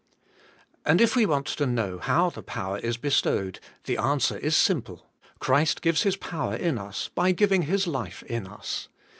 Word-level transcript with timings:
And 0.83 0.99
if 0.99 1.15
we 1.15 1.27
want 1.27 1.45
to 1.45 1.67
know 1.67 1.99
how 1.99 2.31
the 2.31 2.41
power 2.41 2.79
is 2.79 2.97
be 2.97 3.11
stowed, 3.11 3.59
the 3.83 3.97
answer 3.99 4.35
is 4.35 4.55
simple: 4.55 5.05
Christ 5.37 5.83
gives 5.83 6.01
His 6.01 6.15
power 6.17 6.55
in 6.55 6.79
us 6.79 7.09
by 7.13 7.33
giving 7.33 7.61
His 7.61 7.85
life 7.85 8.23
in 8.23 8.47
us. 8.47 8.89